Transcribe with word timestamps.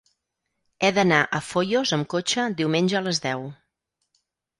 He 0.85 0.89
d'anar 0.93 1.19
a 1.39 1.41
Foios 1.47 1.91
amb 1.97 2.07
cotxe 2.13 2.45
diumenge 2.63 2.99
a 3.01 3.03
les 3.09 3.21
deu. 3.27 3.45